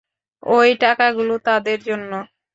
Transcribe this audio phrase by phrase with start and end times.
[0.43, 2.11] ওই টাকাগুলো তাদের জন্য।